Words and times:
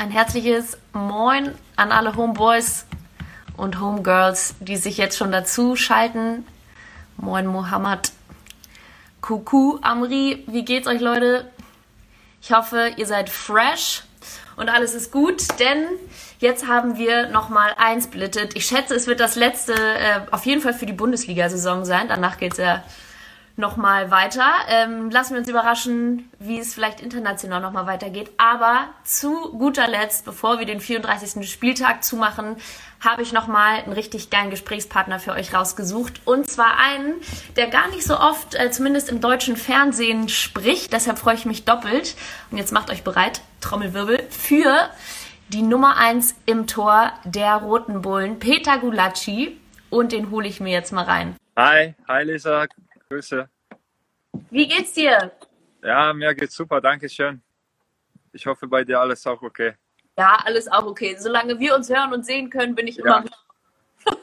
Ein 0.00 0.10
herzliches 0.10 0.78
Moin 0.94 1.54
an 1.76 1.92
alle 1.92 2.16
Homeboys 2.16 2.86
und 3.58 3.82
Homegirls, 3.82 4.54
die 4.58 4.78
sich 4.78 4.96
jetzt 4.96 5.18
schon 5.18 5.30
dazu 5.30 5.76
schalten. 5.76 6.46
Moin 7.18 7.46
Mohammed. 7.46 8.10
Kuku 9.20 9.78
Amri, 9.82 10.42
wie 10.46 10.64
geht's 10.64 10.88
euch 10.88 11.02
Leute? 11.02 11.50
Ich 12.40 12.50
hoffe, 12.50 12.92
ihr 12.96 13.04
seid 13.04 13.28
fresh 13.28 14.04
und 14.56 14.70
alles 14.70 14.94
ist 14.94 15.12
gut, 15.12 15.42
denn 15.60 15.84
jetzt 16.38 16.66
haben 16.66 16.96
wir 16.96 17.28
nochmal 17.28 17.74
einsplittet. 17.76 18.56
Ich 18.56 18.64
schätze, 18.64 18.94
es 18.94 19.06
wird 19.06 19.20
das 19.20 19.36
letzte 19.36 19.74
äh, 19.74 20.20
auf 20.30 20.46
jeden 20.46 20.62
Fall 20.62 20.72
für 20.72 20.86
die 20.86 20.94
Bundesliga-Saison 20.94 21.84
sein. 21.84 22.08
Danach 22.08 22.38
geht's 22.38 22.56
ja 22.56 22.82
nochmal 23.56 24.10
weiter. 24.10 24.52
Ähm, 24.68 25.10
lassen 25.10 25.34
wir 25.34 25.40
uns 25.40 25.48
überraschen, 25.48 26.28
wie 26.38 26.58
es 26.58 26.74
vielleicht 26.74 27.00
international 27.00 27.60
nochmal 27.60 27.86
weitergeht. 27.86 28.30
Aber 28.38 28.88
zu 29.04 29.52
guter 29.52 29.88
Letzt, 29.88 30.24
bevor 30.24 30.58
wir 30.58 30.66
den 30.66 30.80
34. 30.80 31.48
Spieltag 31.50 32.04
zumachen, 32.04 32.56
habe 33.00 33.22
ich 33.22 33.32
nochmal 33.32 33.82
einen 33.82 33.92
richtig 33.92 34.30
geilen 34.30 34.50
Gesprächspartner 34.50 35.18
für 35.18 35.32
euch 35.32 35.54
rausgesucht. 35.54 36.20
Und 36.24 36.48
zwar 36.48 36.78
einen, 36.78 37.14
der 37.56 37.68
gar 37.68 37.88
nicht 37.88 38.04
so 38.04 38.18
oft, 38.18 38.54
äh, 38.54 38.70
zumindest 38.70 39.08
im 39.08 39.20
deutschen 39.20 39.56
Fernsehen, 39.56 40.28
spricht. 40.28 40.92
Deshalb 40.92 41.18
freue 41.18 41.34
ich 41.34 41.46
mich 41.46 41.64
doppelt. 41.64 42.14
Und 42.50 42.58
jetzt 42.58 42.72
macht 42.72 42.90
euch 42.90 43.02
bereit, 43.02 43.40
Trommelwirbel, 43.60 44.22
für 44.30 44.90
die 45.48 45.62
Nummer 45.62 45.96
1 45.96 46.36
im 46.46 46.66
Tor 46.66 47.12
der 47.24 47.54
Roten 47.56 48.02
Bullen, 48.02 48.38
Peter 48.38 48.78
Gulacsi. 48.78 49.56
Und 49.88 50.12
den 50.12 50.30
hole 50.30 50.46
ich 50.46 50.60
mir 50.60 50.72
jetzt 50.72 50.92
mal 50.92 51.04
rein. 51.04 51.36
Hi, 51.56 51.94
hi 52.06 52.22
Lisa, 52.22 52.66
Grüße. 53.10 53.48
Wie 54.50 54.68
geht's 54.68 54.92
dir? 54.92 55.32
Ja, 55.82 56.12
mir 56.12 56.32
geht's 56.32 56.54
super, 56.54 56.80
danke 56.80 57.08
schön. 57.08 57.42
Ich 58.32 58.46
hoffe, 58.46 58.68
bei 58.68 58.84
dir 58.84 59.00
alles 59.00 59.26
auch 59.26 59.42
okay. 59.42 59.74
Ja, 60.16 60.40
alles 60.44 60.68
auch 60.68 60.86
okay. 60.86 61.16
Solange 61.18 61.58
wir 61.58 61.74
uns 61.74 61.88
hören 61.90 62.12
und 62.12 62.24
sehen 62.24 62.50
können, 62.50 62.76
bin 62.76 62.86
ich 62.86 62.98
ja. 62.98 63.18
immer. 63.18 63.24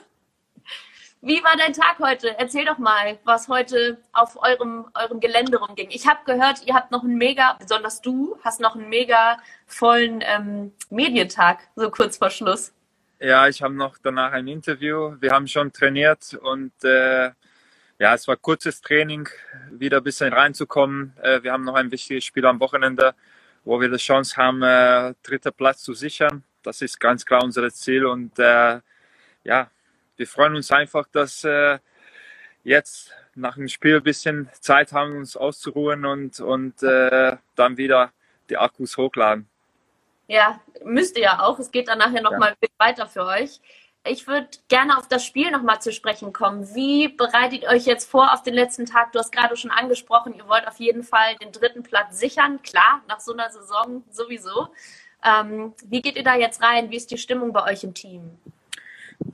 Wie 1.22 1.44
war 1.44 1.58
dein 1.58 1.74
Tag 1.74 2.00
heute? 2.00 2.40
Erzähl 2.40 2.64
doch 2.64 2.78
mal, 2.78 3.20
was 3.26 3.50
heute 3.50 3.98
auf 4.14 4.42
eurem, 4.42 4.86
eurem 4.94 5.20
Gelände 5.20 5.58
rumging. 5.58 5.90
Ich 5.92 6.08
habe 6.08 6.20
gehört, 6.26 6.66
ihr 6.66 6.74
habt 6.74 6.92
noch 6.92 7.04
einen 7.04 7.18
mega, 7.18 7.58
besonders 7.60 8.00
du, 8.00 8.40
hast 8.42 8.62
noch 8.62 8.76
einen 8.76 8.88
mega 8.88 9.38
vollen 9.66 10.24
ähm, 10.26 10.72
Medientag, 10.90 11.60
so 11.76 11.92
kurz 11.92 12.16
vor 12.16 12.30
Schluss. 12.30 12.72
Ja, 13.20 13.50
ich 13.50 13.62
habe 13.62 13.74
noch 13.74 13.98
danach 14.02 14.32
ein 14.32 14.48
Interview. 14.48 15.18
Wir 15.20 15.32
haben 15.32 15.48
schon 15.48 15.74
trainiert 15.74 16.36
und 16.36 16.72
äh, 16.86 17.32
ja, 18.00 18.14
es 18.14 18.28
war 18.28 18.38
kurzes 18.38 18.81
Training, 18.81 19.28
wieder 19.72 19.98
ein 19.98 20.03
bisschen 20.03 20.31
reinzukommen. 20.31 21.14
Äh, 21.22 21.42
wir 21.44 21.52
haben 21.52 21.64
noch 21.64 21.76
ein 21.76 21.92
wichtiges 21.92 22.26
Spiel 22.26 22.45
am 22.45 22.59
Wochenende, 22.59 23.16
wo 23.64 23.81
wir 23.81 23.89
die 23.89 23.98
Chance 23.98 24.36
haben, 24.38 24.62
äh, 24.62 25.14
dritter 25.23 25.52
Platz 25.52 25.81
zu 25.81 25.94
sichern. 25.94 26.44
Das 26.64 26.81
ist 26.81 27.00
ganz 27.00 27.26
klar 27.26 27.44
unser 27.44 27.70
Ziel 27.72 28.06
und 28.06 28.38
äh, 28.39 28.80
ja, 29.44 29.72
wir 30.16 30.28
freuen 30.28 30.56
uns 30.56 30.72
einfach, 30.72 31.08
dass 31.12 31.44
äh, 31.44 31.80
jetzt 32.64 33.14
nach 33.36 33.56
dem 33.56 33.67
Spiel 33.67 33.98
ein 33.98 34.04
bisschen 34.04 34.50
Zeit 34.59 34.92
haben, 34.92 35.16
uns 35.17 35.38
auszuruhen 35.38 36.06
und, 36.06 36.39
und 36.39 36.82
äh, 36.84 37.38
dann 37.56 37.78
wieder 37.78 38.11
die 38.50 38.58
Akkus 38.58 38.98
hochladen. 38.98 39.48
Ja, 40.28 40.59
müsst 40.84 41.16
ihr 41.16 41.23
ja 41.23 41.39
auch. 41.39 41.58
Es 41.59 41.72
geht 41.72 41.88
dann 41.88 42.00
nachher 42.00 42.22
nochmal 42.22 42.56
ja. 42.61 42.67
weiter 42.78 43.08
für 43.08 43.26
euch 43.26 43.61
ich 44.06 44.28
würde 44.28 44.48
gerne 44.67 44.98
auf 44.98 45.08
das 45.08 45.26
Spiel 45.26 45.52
nochmal 45.52 45.81
zu 45.81 45.92
sprechen 45.92 46.34
kommen. 46.34 46.73
Wie 46.76 47.09
bereitet 47.09 47.64
ihr 47.64 47.70
euch 47.70 47.86
jetzt 47.86 48.09
vor 48.09 48.34
auf 48.34 48.44
den 48.44 48.54
letzten 48.54 48.86
Tag? 48.86 49.12
Du 49.12 49.20
hast 49.20 49.31
gerade 49.31 49.56
schon 49.58 49.72
angesprochen, 49.72 50.34
ihr 50.34 50.48
wollt 50.48 50.67
auf 50.67 50.80
jeden 50.80 51.04
Fall 51.04 51.36
den 51.42 51.52
dritten 51.52 51.84
Platz 51.84 52.20
sichern. 52.20 52.62
Klar, 52.62 53.02
nach 53.08 53.20
so 53.20 53.34
einer 53.34 53.50
Saison 53.50 54.04
sowieso. 54.09 54.70
Ähm, 55.23 55.73
wie 55.86 56.02
geht 56.02 56.16
ihr 56.16 56.23
da 56.23 56.36
jetzt 56.36 56.62
rein? 56.62 56.89
Wie 56.89 56.95
ist 56.95 57.12
die 57.12 57.17
Stimmung 57.17 57.52
bei 57.52 57.72
euch 57.72 57.83
im 57.83 57.94
Team? 57.94 58.38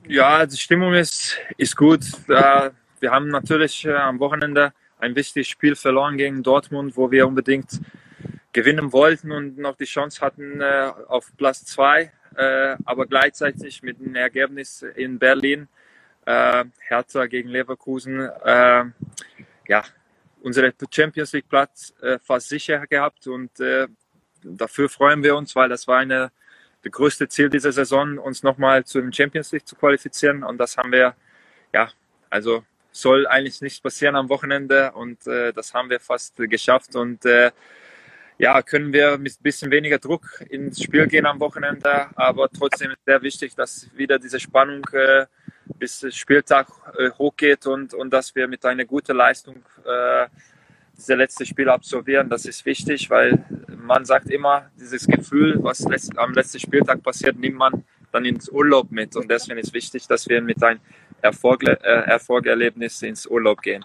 Ja, 0.08 0.44
die 0.46 0.56
Stimmung 0.56 0.94
ist, 0.94 1.36
ist 1.56 1.76
gut. 1.76 2.00
Wir 2.26 3.10
haben 3.10 3.28
natürlich 3.28 3.84
äh, 3.84 3.94
am 3.94 4.18
Wochenende 4.18 4.72
ein 4.98 5.14
wichtiges 5.14 5.48
Spiel 5.48 5.76
verloren 5.76 6.16
gegen 6.16 6.42
Dortmund, 6.42 6.96
wo 6.96 7.10
wir 7.10 7.26
unbedingt 7.26 7.80
gewinnen 8.52 8.92
wollten 8.92 9.32
und 9.32 9.58
noch 9.58 9.76
die 9.76 9.84
Chance 9.84 10.20
hatten 10.20 10.60
äh, 10.60 10.90
auf 11.08 11.32
Platz 11.36 11.64
zwei 11.66 12.12
äh, 12.36 12.76
aber 12.84 13.06
gleichzeitig 13.06 13.82
mit 13.82 14.00
dem 14.00 14.14
Ergebnis 14.14 14.82
in 14.82 15.18
Berlin, 15.18 15.68
äh, 16.26 16.64
Hertha 16.80 17.26
gegen 17.26 17.48
Leverkusen, 17.48 18.20
äh, 18.20 18.84
ja, 19.68 19.84
unsere 20.42 20.72
Champions 20.90 21.32
League 21.32 21.48
Platz 21.48 21.94
äh, 22.02 22.18
fast 22.18 22.48
sicher 22.48 22.86
gehabt 22.86 23.26
und 23.26 23.58
äh, 23.60 23.88
dafür 24.42 24.88
freuen 24.88 25.22
wir 25.22 25.36
uns, 25.36 25.56
weil 25.56 25.68
das 25.68 25.86
war 25.88 25.98
eine 25.98 26.30
das 26.82 26.92
größte 26.92 27.28
Ziel 27.28 27.48
dieser 27.48 27.72
Saison, 27.72 28.18
uns 28.18 28.42
nochmal 28.42 28.84
zu 28.84 29.00
dem 29.00 29.12
Champions 29.12 29.52
League 29.52 29.66
zu 29.66 29.74
qualifizieren 29.74 30.44
und 30.44 30.58
das 30.58 30.76
haben 30.76 30.92
wir, 30.92 31.14
ja, 31.72 31.90
also 32.28 32.62
soll 32.92 33.26
eigentlich 33.26 33.60
nichts 33.62 33.80
passieren 33.80 34.16
am 34.16 34.28
Wochenende 34.28 34.92
und 34.92 35.26
äh, 35.26 35.52
das 35.52 35.74
haben 35.74 35.90
wir 35.90 35.98
fast 35.98 36.36
geschafft 36.36 36.94
und 36.94 37.24
ja, 38.38 38.62
können 38.62 38.92
wir 38.92 39.16
mit 39.18 39.32
ein 39.32 39.42
bisschen 39.42 39.70
weniger 39.70 39.98
Druck 39.98 40.44
ins 40.48 40.82
Spiel 40.82 41.06
gehen 41.06 41.26
am 41.26 41.40
Wochenende. 41.40 42.08
Aber 42.16 42.48
trotzdem 42.50 42.90
ist 42.90 43.04
sehr 43.06 43.22
wichtig, 43.22 43.54
dass 43.54 43.88
wieder 43.94 44.18
diese 44.18 44.40
Spannung 44.40 44.84
äh, 44.92 45.26
bis 45.78 46.04
Spieltag 46.14 46.68
äh, 46.98 47.10
hochgeht 47.10 47.66
und, 47.66 47.94
und 47.94 48.10
dass 48.10 48.34
wir 48.34 48.48
mit 48.48 48.64
einer 48.64 48.84
guten 48.84 49.16
Leistung 49.16 49.56
äh, 49.84 50.26
dieses 50.96 51.16
letzte 51.16 51.46
Spiel 51.46 51.68
absolvieren. 51.68 52.28
Das 52.28 52.44
ist 52.44 52.64
wichtig, 52.66 53.08
weil 53.08 53.44
man 53.68 54.04
sagt 54.04 54.30
immer, 54.30 54.70
dieses 54.78 55.06
Gefühl, 55.06 55.58
was 55.62 55.80
letzt, 55.80 56.16
am 56.18 56.32
letzten 56.32 56.58
Spieltag 56.58 57.02
passiert, 57.02 57.38
nimmt 57.38 57.56
man 57.56 57.84
dann 58.12 58.24
ins 58.24 58.48
Urlaub 58.48 58.90
mit. 58.90 59.16
Und 59.16 59.30
deswegen 59.30 59.58
ist 59.58 59.74
wichtig, 59.74 60.06
dass 60.06 60.28
wir 60.28 60.40
mit 60.40 60.62
einem 60.62 60.80
Erfolg, 61.20 61.62
äh, 61.64 61.74
Erfolgerlebnis 61.74 63.02
ins 63.02 63.26
Urlaub 63.26 63.62
gehen. 63.62 63.84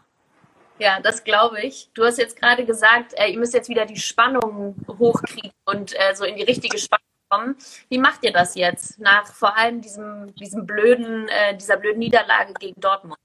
Ja, 0.79 0.99
das 1.01 1.23
glaube 1.23 1.61
ich. 1.61 1.89
Du 1.93 2.05
hast 2.05 2.17
jetzt 2.17 2.39
gerade 2.39 2.65
gesagt, 2.65 3.13
äh, 3.17 3.27
ihr 3.27 3.37
müsst 3.37 3.53
jetzt 3.53 3.69
wieder 3.69 3.85
die 3.85 3.99
Spannung 3.99 4.75
hochkriegen 4.87 5.51
und 5.65 5.93
äh, 5.93 6.15
so 6.15 6.23
in 6.23 6.35
die 6.37 6.43
richtige 6.43 6.77
Spannung 6.77 7.03
kommen. 7.29 7.57
Wie 7.89 7.97
macht 7.97 8.23
ihr 8.23 8.31
das 8.31 8.55
jetzt 8.55 8.99
nach 8.99 9.27
vor 9.27 9.55
allem 9.57 9.81
diesem, 9.81 10.33
diesem 10.35 10.65
blöden, 10.65 11.27
äh, 11.27 11.55
dieser 11.55 11.77
blöden 11.77 11.99
Niederlage 11.99 12.53
gegen 12.53 12.79
Dortmund? 12.79 13.19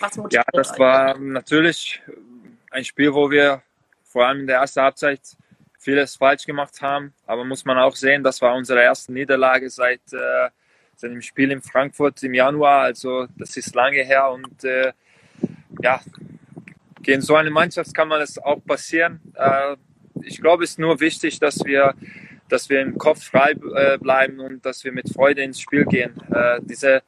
Was 0.00 0.18
ja, 0.30 0.42
das 0.52 0.72
euch? 0.72 0.78
war 0.78 1.16
natürlich 1.16 2.02
ein 2.70 2.84
Spiel, 2.84 3.14
wo 3.14 3.30
wir 3.30 3.62
vor 4.02 4.26
allem 4.26 4.40
in 4.40 4.46
der 4.46 4.58
ersten 4.58 4.82
Halbzeit 4.82 5.20
vieles 5.78 6.16
falsch 6.16 6.44
gemacht 6.44 6.80
haben. 6.82 7.14
Aber 7.26 7.44
muss 7.44 7.64
man 7.64 7.78
auch 7.78 7.94
sehen, 7.94 8.24
das 8.24 8.40
war 8.42 8.54
unsere 8.56 8.82
erste 8.82 9.12
Niederlage 9.12 9.70
seit, 9.70 10.00
äh, 10.12 10.48
seit 10.96 11.10
dem 11.10 11.22
Spiel 11.22 11.52
in 11.52 11.62
Frankfurt 11.62 12.22
im 12.22 12.34
Januar. 12.34 12.80
Also 12.80 13.26
das 13.36 13.56
ist 13.56 13.74
lange 13.74 14.02
her 14.02 14.30
und 14.30 14.64
äh, 14.64 14.92
ja, 15.80 16.00
gegen 17.04 17.20
so 17.20 17.36
eine 17.36 17.50
Mannschaft 17.50 17.94
kann 17.94 18.08
man 18.08 18.20
es 18.20 18.38
auch 18.38 18.64
passieren. 18.64 19.20
Äh, 19.34 19.76
ich 20.22 20.40
glaube, 20.40 20.64
es 20.64 20.70
ist 20.70 20.78
nur 20.78 20.98
wichtig, 21.00 21.38
dass 21.38 21.64
wir, 21.64 21.94
dass 22.48 22.68
wir 22.68 22.80
im 22.80 22.98
Kopf 22.98 23.22
frei 23.22 23.52
äh, 23.52 23.98
bleiben 23.98 24.40
und 24.40 24.64
dass 24.64 24.82
wir 24.84 24.92
mit 24.92 25.08
Freude 25.12 25.42
ins 25.42 25.60
Spiel 25.60 25.84
gehen. 25.84 26.14
Äh, 26.32 26.60
diese 26.62 27.02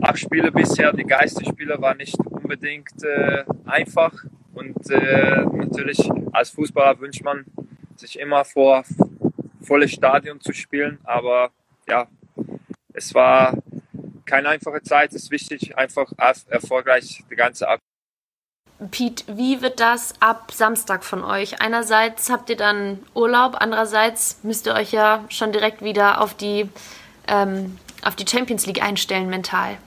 acht 0.00 0.18
Spiele 0.18 0.52
bisher, 0.52 0.92
die 0.92 1.04
Geisterspiele, 1.04 1.80
waren 1.80 1.96
nicht 1.96 2.18
unbedingt 2.18 2.90
einfach. 3.64 4.12
Und 4.52 4.76
natürlich 4.88 6.10
als 6.32 6.50
Fußballer 6.50 6.98
wünscht 7.00 7.22
man 7.22 7.44
sich 7.94 8.18
immer 8.18 8.44
vor 8.44 8.84
volles 9.60 9.92
Stadion 9.92 10.40
zu 10.40 10.52
spielen. 10.52 10.98
Aber 11.04 11.52
ja, 11.88 12.08
es 12.92 13.14
war 13.14 13.56
keine 14.24 14.48
einfache 14.48 14.82
Zeit. 14.82 15.10
Es 15.10 15.22
ist 15.22 15.30
wichtig, 15.30 15.78
einfach 15.78 16.12
erfolgreich 16.48 17.22
die 17.30 17.36
ganze 17.36 17.68
Ab 17.68 17.78
Pete, 18.90 19.24
wie 19.36 19.62
wird 19.62 19.80
das 19.80 20.14
ab 20.20 20.52
Samstag 20.52 21.04
von 21.04 21.22
euch? 21.22 21.60
Einerseits 21.60 22.30
habt 22.30 22.50
ihr 22.50 22.56
dann 22.56 22.98
Urlaub, 23.14 23.56
andererseits 23.58 24.38
müsst 24.42 24.66
ihr 24.66 24.74
euch 24.74 24.92
ja 24.92 25.24
schon 25.28 25.52
direkt 25.52 25.82
wieder 25.82 26.20
auf 26.20 26.34
die, 26.34 26.68
ähm, 27.28 27.78
auf 28.02 28.16
die 28.16 28.26
Champions 28.28 28.66
League 28.66 28.82
einstellen 28.82 29.28
mental. 29.28 29.78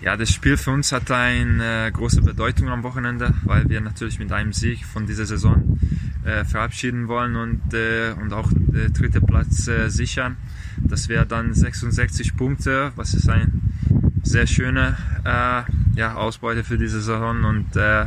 Ja, 0.00 0.16
das 0.16 0.30
Spiel 0.30 0.56
für 0.56 0.70
uns 0.70 0.92
hat 0.92 1.10
eine 1.10 1.86
äh, 1.86 1.90
große 1.90 2.22
Bedeutung 2.22 2.68
am 2.68 2.84
Wochenende, 2.84 3.34
weil 3.44 3.68
wir 3.68 3.80
natürlich 3.80 4.20
mit 4.20 4.30
einem 4.30 4.52
Sieg 4.52 4.84
von 4.84 5.06
dieser 5.06 5.26
Saison 5.26 5.80
äh, 6.24 6.44
verabschieden 6.44 7.08
wollen 7.08 7.34
und, 7.34 7.74
äh, 7.74 8.12
und 8.12 8.32
auch 8.32 8.48
den 8.52 8.92
dritten 8.92 9.26
Platz 9.26 9.66
äh, 9.66 9.88
sichern. 9.88 10.36
Das 10.76 11.08
wäre 11.08 11.26
dann 11.26 11.52
66 11.52 12.36
Punkte, 12.36 12.92
was 12.94 13.14
ist 13.14 13.28
ein 13.28 14.07
sehr 14.22 14.46
schöne 14.46 14.96
äh, 15.24 15.62
ja, 15.98 16.14
Ausbeute 16.14 16.64
für 16.64 16.78
diese 16.78 17.00
Saison 17.00 17.44
und 17.44 17.76
äh, 17.76 18.06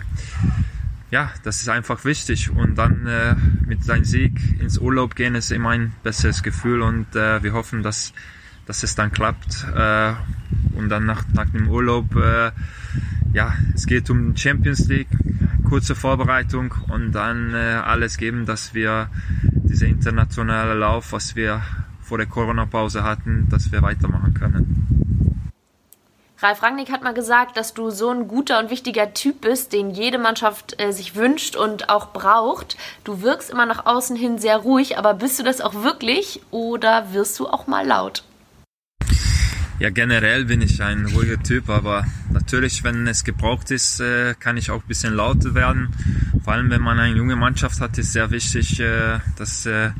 ja, 1.12 1.30
das 1.44 1.62
ist 1.62 1.70
einfach 1.70 2.06
wichtig 2.06 2.50
und 2.50 2.78
dann 2.78 3.06
äh, 3.06 3.36
mit 3.66 3.84
seinem 3.84 4.06
Sieg 4.06 4.40
ins 4.60 4.78
Urlaub 4.78 5.16
gehen 5.16 5.36
ist 5.36 5.52
immer 5.52 5.70
ein 5.70 5.92
besseres 6.04 6.42
Gefühl 6.42 6.82
und 6.82 7.16
äh, 7.16 7.44
wir 7.44 7.54
hoffen, 7.54 7.84
dass, 7.84 8.14
dass 8.66 8.84
es 8.84 8.96
dann 8.96 9.12
klappt 9.12 9.68
äh, 9.76 10.14
und 10.76 10.90
dann 10.90 11.06
nach, 11.06 11.26
nach 11.34 11.50
dem 11.50 11.68
Urlaub 11.68 12.16
äh, 12.16 12.52
ja, 13.34 13.54
es 13.76 13.88
geht 13.88 14.10
um 14.10 14.36
Champions 14.36 14.88
League, 14.88 15.10
kurze 15.64 15.96
Vorbereitung 15.96 16.74
und 16.90 17.14
dann 17.14 17.56
alles 17.56 18.18
geben, 18.18 18.46
dass 18.46 18.74
wir 18.74 19.10
dieser 19.42 19.88
internationale 19.88 20.74
Lauf, 20.74 21.14
was 21.14 21.38
wir 21.38 21.62
vor 22.02 22.18
der 22.18 22.28
Corona-Pause 22.28 23.04
hatten, 23.04 23.48
dass 23.48 23.72
wir 23.72 23.82
weitermachen 23.82 24.34
können. 24.34 24.91
Ralf 26.44 26.64
Rangnick 26.64 26.92
hat 26.92 27.04
mal 27.04 27.14
gesagt, 27.14 27.56
dass 27.56 27.76
du 27.76 27.92
so 27.92 28.10
ein 28.10 28.28
guter 28.28 28.58
und 28.58 28.72
wichtiger 28.72 29.14
Typ 29.14 29.42
bist, 29.42 29.74
den 29.74 29.92
jede 29.92 30.18
Mannschaft 30.18 30.82
äh, 30.82 30.92
sich 30.92 31.16
wünscht 31.16 31.56
und 31.56 31.90
auch 31.90 32.14
braucht. 32.14 32.78
Du 33.04 33.22
wirkst 33.22 33.52
immer 33.52 33.68
nach 33.68 33.86
außen 33.86 34.16
hin 34.16 34.40
sehr 34.40 34.58
ruhig, 34.58 34.98
aber 34.98 35.14
bist 35.14 35.38
du 35.38 35.44
das 35.44 35.62
auch 35.62 35.84
wirklich 35.84 36.42
oder 36.50 37.14
wirst 37.14 37.40
du 37.40 37.48
auch 37.48 37.68
mal 37.68 37.86
laut? 37.86 38.24
Ja, 39.78 39.92
generell 39.92 40.46
bin 40.46 40.64
ich 40.64 40.82
ein 40.82 41.06
ruhiger 41.14 41.42
Typ, 41.44 41.70
aber 41.70 42.06
natürlich, 42.32 42.84
wenn 42.84 43.08
es 43.08 43.24
gebraucht 43.24 43.70
ist, 43.70 44.00
äh, 44.00 44.34
kann 44.34 44.58
ich 44.58 44.72
auch 44.72 44.82
ein 44.82 44.88
bisschen 44.88 45.14
lauter 45.14 45.54
werden. 45.54 45.90
Vor 46.44 46.54
allem, 46.54 46.72
wenn 46.72 46.82
man 46.82 46.98
eine 46.98 47.16
junge 47.16 47.36
Mannschaft 47.36 47.80
hat, 47.82 48.00
ist 48.00 48.14
sehr 48.14 48.32
wichtig, 48.32 48.80
äh, 48.80 49.20
dass 49.38 49.68
äh, 49.68 49.92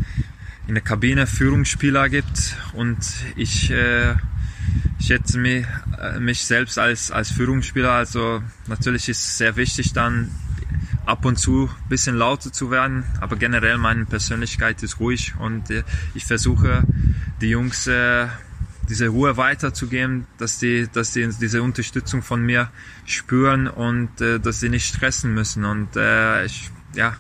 in 0.68 0.74
der 0.74 0.84
Kabine 0.84 1.28
Führungsspieler 1.28 2.10
gibt 2.10 2.56
und 2.74 2.98
ich 3.36 3.72
schätze 5.00 5.38
mich, 5.38 5.66
mich 6.20 6.44
selbst 6.44 6.78
als, 6.78 7.12
als 7.12 7.32
Führungsspieler. 7.32 7.92
Also 7.92 8.42
natürlich 8.68 9.10
ist 9.10 9.20
es 9.20 9.38
sehr 9.38 9.56
wichtig, 9.56 9.94
dann 9.94 10.32
ab 11.06 11.26
und 11.26 11.38
zu 11.38 11.70
ein 11.70 11.90
bisschen 11.90 12.16
lauter 12.16 12.54
zu 12.54 12.70
werden, 12.72 13.04
aber 13.20 13.36
generell 13.36 13.78
meine 13.78 14.06
Persönlichkeit 14.06 14.84
ist 14.84 15.00
ruhig 15.00 15.34
und 15.40 15.64
ich 16.14 16.26
versuche 16.26 16.84
die 17.42 17.50
Jungs 17.50 17.88
diese 18.92 19.08
Ruhe 19.08 19.38
weiterzugeben, 19.38 20.28
dass 20.38 20.60
die, 20.60 20.90
dass 20.92 21.14
die 21.14 21.30
diese 21.40 21.64
Unterstützung 21.64 22.22
von 22.22 22.42
mir 22.42 22.70
spüren 23.06 23.68
und 23.68 24.20
äh, 24.20 24.40
dass 24.40 24.60
sie 24.60 24.68
nicht 24.68 24.86
stressen 24.86 25.34
müssen. 25.34 25.64
Und 25.64 25.96
äh, 25.96 26.46
ich, 26.46 26.70
ja, 26.94 27.16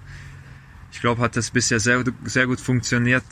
ich 0.91 0.99
glaube, 0.99 1.21
hat 1.21 1.37
das 1.37 1.51
bisher 1.51 1.79
sehr, 1.79 2.03
sehr 2.25 2.47
gut 2.47 2.59
funktioniert. 2.59 3.23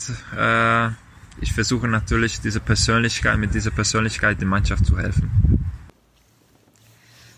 Ich 1.40 1.52
versuche 1.52 1.88
natürlich 1.88 2.40
diese 2.40 2.60
Persönlichkeit, 2.60 3.38
mit 3.38 3.54
dieser 3.54 3.70
Persönlichkeit 3.70 4.40
der 4.40 4.48
Mannschaft 4.48 4.86
zu 4.86 4.98
helfen. 4.98 5.30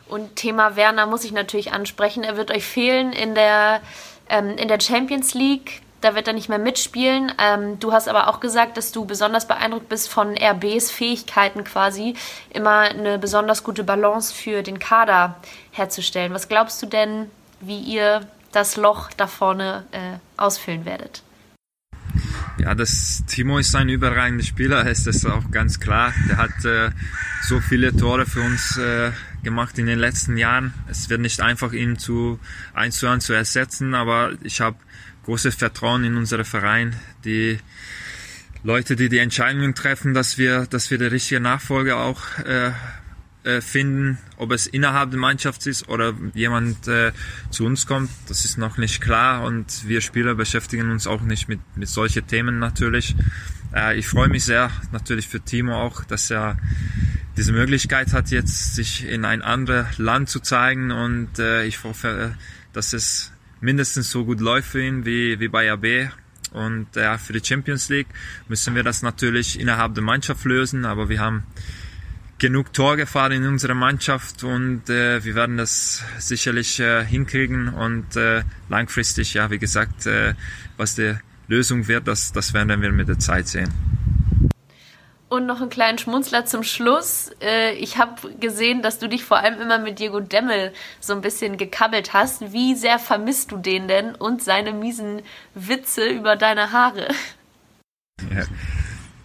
Und 0.09 0.37
Thema 0.37 0.77
Werner 0.77 1.07
muss 1.07 1.25
ich 1.25 1.33
natürlich 1.33 1.73
ansprechen. 1.73 2.25
Er 2.25 2.37
wird 2.37 2.51
euch 2.51 2.65
fehlen 2.65 3.13
in 3.13 3.35
der, 3.35 3.81
ähm, 4.29 4.57
in 4.59 4.69
der 4.69 4.81
Champions 4.81 5.35
League 5.35 5.83
da 6.03 6.15
wird 6.15 6.27
er 6.27 6.35
nicht 6.35 6.49
mehr 6.49 6.59
mitspielen. 6.59 7.33
Ähm, 7.39 7.79
du 7.79 7.93
hast 7.93 8.09
aber 8.09 8.29
auch 8.29 8.41
gesagt, 8.41 8.77
dass 8.77 8.93
du 8.93 9.05
besonders 9.05 9.47
beeindruckt 9.47 9.89
bist 9.89 10.09
von 10.09 10.37
RBs 10.37 10.91
Fähigkeiten 10.91 11.65
quasi, 11.65 12.15
immer 12.51 12.81
eine 12.81 13.19
besonders 13.19 13.65
gute 13.65 13.85
Balance 13.85 14.35
für 14.35 14.63
den 14.63 14.79
Kader 14.79 15.37
herzustellen. 15.71 16.35
Was 16.35 16.49
glaubst 16.49 16.83
du 16.83 16.87
denn, 16.87 17.31
wie 17.61 17.79
ihr 17.79 18.23
das 18.51 18.77
Loch 18.77 19.11
da 19.17 19.27
vorne 19.27 19.85
äh, 19.93 20.19
ausfüllen 20.37 20.85
werdet? 20.85 21.23
Ja, 22.59 22.75
das 22.75 23.25
Timo 23.27 23.59
ist 23.59 23.75
ein 23.75 23.89
überragender 23.89 24.45
Spieler, 24.45 24.87
ist 24.89 25.07
das 25.07 25.25
auch 25.25 25.51
ganz 25.51 25.81
klar. 25.81 26.13
Der 26.29 26.37
hat 26.37 26.65
äh, 26.65 26.91
so 27.43 27.61
viele 27.61 27.97
Tore 27.97 28.27
für 28.27 28.43
uns 28.43 28.77
äh, 28.77 29.11
gemacht 29.43 29.79
in 29.79 29.87
den 29.87 29.99
letzten 29.99 30.37
Jahren. 30.37 30.75
Es 30.89 31.09
wird 31.09 31.21
nicht 31.21 31.41
einfach, 31.41 31.73
ihn 31.73 31.99
zu 31.99 32.39
eins 32.75 32.99
zu 32.99 33.09
eins 33.09 33.25
zu 33.25 33.33
ersetzen, 33.33 33.95
aber 33.95 34.33
ich 34.43 34.61
habe 34.61 34.77
großes 35.25 35.55
Vertrauen 35.55 36.05
in 36.05 36.17
unseren 36.17 36.45
Verein, 36.45 36.95
die 37.25 37.59
Leute, 38.65 38.97
die 38.97 39.09
die 39.09 39.19
Entscheidungen 39.19 39.75
treffen, 39.75 40.15
dass 40.15 40.39
wir, 40.39 40.67
dass 40.67 40.91
wir 40.91 40.99
die 40.99 41.07
richtige 41.07 41.41
Nachfolge 41.41 41.97
auch 41.97 42.39
äh, 42.45 42.73
finden, 43.61 44.19
ob 44.37 44.53
es 44.53 44.67
innerhalb 44.67 45.11
der 45.11 45.19
Mannschaft 45.19 45.67
ist 45.67 45.89
oder 45.89 46.15
jemand 46.35 46.87
äh, 46.89 47.13
zu 47.51 47.65
uns 47.65 47.87
kommt, 47.87 48.11
das 48.29 48.45
ist 48.45 48.59
noch 48.59 48.77
nicht 48.79 49.01
klar 49.01 49.45
und 49.45 49.89
wir 49.89 50.01
Spieler 50.01 50.35
beschäftigen 50.35 50.91
uns 50.91 51.07
auch 51.07 51.23
nicht 51.23 51.49
mit, 51.49 51.61
mit 51.77 51.89
solchen 51.89 52.27
Themen 52.27 52.59
natürlich. 52.59 53.17
Äh, 53.75 53.99
ich 53.99 54.07
freue 54.07 54.29
mich 54.29 54.45
sehr 54.45 54.71
natürlich 54.93 55.29
für 55.29 55.41
Timo 55.41 55.75
auch, 55.75 56.05
dass 56.05 56.31
er 56.31 56.57
diese 57.37 57.53
Möglichkeit 57.53 58.13
hat, 58.13 58.31
jetzt 58.31 58.75
sich 58.75 59.09
in 59.09 59.25
ein 59.25 59.43
anderes 59.43 59.99
Land 59.99 60.29
zu 60.29 60.41
zeigen 60.41 60.91
und 60.91 61.39
äh, 61.39 61.65
ich 61.65 61.83
hoffe, 61.83 62.35
dass 62.73 62.93
es 62.93 63.33
mindestens 63.61 64.11
so 64.11 64.25
gut 64.25 64.41
läuft 64.41 64.69
für 64.69 64.83
ihn 64.83 65.05
wie, 65.07 65.41
wie 65.41 65.49
bei 65.49 65.71
AB. 65.71 66.11
Und 66.53 66.97
ja, 66.97 67.17
für 67.17 67.33
die 67.33 67.43
Champions 67.43 67.89
League 67.89 68.09
müssen 68.49 68.75
wir 68.75 68.83
das 68.83 69.01
natürlich 69.01 69.59
innerhalb 69.59 69.95
der 69.95 70.03
Mannschaft 70.03 70.45
lösen, 70.45 70.85
aber 70.85 71.09
wir 71.09 71.21
haben 71.21 71.45
genug 72.43 72.73
Torgefahr 72.73 73.31
in 73.31 73.47
unserer 73.47 73.75
Mannschaft 73.75 74.43
und 74.43 74.91
äh, 74.91 75.25
wir 75.25 75.37
werden 75.37 75.59
das 75.59 76.03
sicherlich 76.19 76.81
äh, 76.81 77.05
hinkriegen 77.05 77.69
und 77.69 78.17
äh, 78.17 78.43
langfristig, 78.69 79.35
ja, 79.35 79.49
wie 79.53 79.61
gesagt, 79.61 80.07
äh, 80.07 80.35
was 80.77 80.97
die 80.97 81.15
Lösung 81.47 81.87
wird, 81.87 82.09
das, 82.09 82.33
das 82.33 82.53
werden 82.53 82.83
wir 82.83 82.91
mit 82.91 83.09
der 83.09 83.21
Zeit 83.21 83.47
sehen. 83.47 83.73
Und 85.29 85.47
noch 85.47 85.61
einen 85.61 85.71
kleinen 85.71 85.99
Schmunzler 85.99 86.45
zum 86.45 86.65
Schluss. 86.65 87.31
Äh, 87.41 87.75
ich 87.75 87.97
habe 87.97 88.35
gesehen, 88.41 88.83
dass 88.83 88.99
du 88.99 89.09
dich 89.09 89.25
vor 89.25 89.39
allem 89.39 89.61
immer 89.61 89.79
mit 89.79 90.01
Diego 90.01 90.19
Demmel 90.19 90.73
so 90.99 91.13
ein 91.15 91.21
bisschen 91.21 91.57
gekabbelt 91.57 92.13
hast. 92.13 92.53
Wie 92.53 92.75
sehr 92.75 92.99
vermisst 92.99 93.53
du 93.53 93.57
den 93.57 93.87
denn 93.87 94.17
und 94.17 94.43
seine 94.43 94.73
miesen 94.73 95.23
Witze 95.55 96.09
über 96.09 96.35
deine 96.35 96.73
Haare? 96.73 97.07
Ja, 98.35 98.45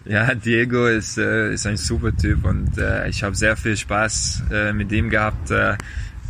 ja 0.08 0.34
Diego 0.34 0.86
ist, 0.86 1.18
äh, 1.18 1.52
ist 1.52 1.66
ein 1.66 1.76
super 1.76 2.16
Typ 2.16 2.44
und 2.44 2.78
äh, 2.78 3.08
ich 3.08 3.22
habe 3.22 3.36
sehr 3.36 3.56
viel 3.56 3.76
Spaß 3.76 4.44
äh, 4.50 4.72
mit 4.72 4.90
ihm 4.90 5.10
gehabt, 5.10 5.50
äh, 5.50 5.76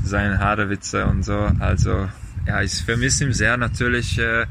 seine 0.05 0.39
Haarewitze 0.39 1.07
und 1.07 1.25
so. 1.25 1.51
Also 1.61 2.09
ja, 2.47 2.63
ich 2.63 2.83
vermisse 2.85 3.25
ihn 3.25 3.33
sehr 3.33 3.57
natürlich 3.57 4.19
äh, 4.19 4.47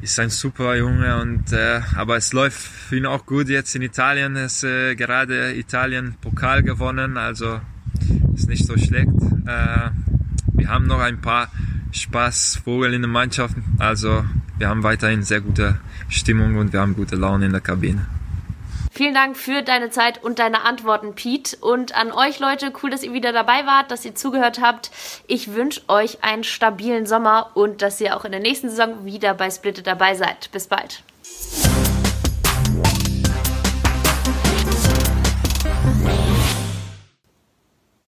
ist 0.00 0.18
ein 0.20 0.30
super 0.30 0.76
Junge 0.76 1.20
und 1.20 1.52
äh, 1.52 1.80
aber 1.96 2.16
es 2.16 2.32
läuft 2.32 2.58
für 2.58 2.96
ihn 2.96 3.06
auch 3.06 3.26
gut 3.26 3.48
jetzt 3.48 3.74
in 3.74 3.82
Italien. 3.82 4.36
Es 4.36 4.62
äh, 4.62 4.94
gerade 4.94 5.56
Italien 5.56 6.14
Pokal 6.20 6.62
gewonnen, 6.62 7.16
also 7.16 7.60
ist 8.34 8.48
nicht 8.48 8.64
so 8.64 8.76
schlecht. 8.76 9.08
Äh, 9.46 9.90
wir 10.52 10.68
haben 10.68 10.86
noch 10.86 11.00
ein 11.00 11.20
paar 11.20 11.50
Spaßvogel 11.90 12.94
in 12.94 13.02
der 13.02 13.10
Mannschaft, 13.10 13.56
also 13.78 14.24
wir 14.58 14.68
haben 14.68 14.82
weiterhin 14.82 15.22
sehr 15.22 15.40
gute 15.40 15.78
Stimmung 16.08 16.56
und 16.56 16.72
wir 16.72 16.80
haben 16.80 16.94
gute 16.94 17.16
Laune 17.16 17.46
in 17.46 17.52
der 17.52 17.60
Kabine. 17.60 18.06
Vielen 18.98 19.14
Dank 19.14 19.36
für 19.36 19.62
deine 19.62 19.90
Zeit 19.90 20.24
und 20.24 20.40
deine 20.40 20.64
Antworten, 20.64 21.14
Pete. 21.14 21.56
Und 21.60 21.94
an 21.94 22.10
euch 22.10 22.40
Leute, 22.40 22.72
cool, 22.82 22.90
dass 22.90 23.04
ihr 23.04 23.12
wieder 23.12 23.32
dabei 23.32 23.64
wart, 23.64 23.92
dass 23.92 24.04
ihr 24.04 24.16
zugehört 24.16 24.60
habt. 24.60 24.90
Ich 25.28 25.54
wünsche 25.54 25.82
euch 25.88 26.24
einen 26.24 26.42
stabilen 26.42 27.06
Sommer 27.06 27.52
und 27.54 27.80
dass 27.80 28.00
ihr 28.00 28.16
auch 28.16 28.24
in 28.24 28.32
der 28.32 28.40
nächsten 28.40 28.70
Saison 28.70 29.04
wieder 29.04 29.34
bei 29.34 29.52
Splitted 29.52 29.86
dabei 29.86 30.16
seid. 30.16 30.50
Bis 30.50 30.66
bald. 30.66 31.04